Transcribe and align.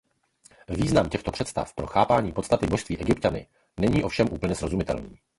Význam 0.69 1.09
těchto 1.09 1.31
představ 1.31 1.73
pro 1.73 1.87
chápání 1.87 2.31
podstaty 2.31 2.67
božství 2.67 2.97
Egypťany 2.97 3.47
není 3.79 4.03
ovšem 4.03 4.27
úplně 4.33 4.55
srozumitelný. 4.55 5.19